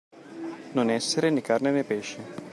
[0.75, 2.19] Non essere né carne né pesce.